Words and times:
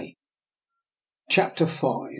CHAPTER 1.29 1.65
V. 1.67 2.07